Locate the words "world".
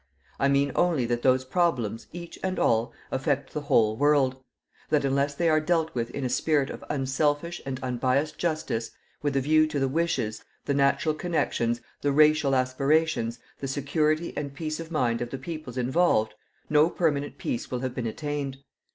3.95-4.35